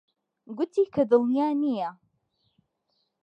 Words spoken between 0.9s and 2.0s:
کە دڵنیا نییە.